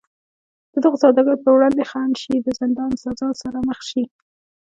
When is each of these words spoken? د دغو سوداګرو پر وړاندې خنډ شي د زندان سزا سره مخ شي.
د 0.73 0.75
دغو 0.83 0.97
سوداګرو 1.03 1.41
پر 1.43 1.51
وړاندې 1.53 1.87
خنډ 1.91 2.13
شي 2.23 2.35
د 2.41 2.47
زندان 2.59 2.91
سزا 3.03 3.29
سره 3.41 3.57
مخ 3.67 3.79
شي. 3.89 4.03